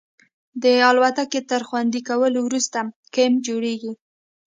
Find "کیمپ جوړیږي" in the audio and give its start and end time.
3.13-3.93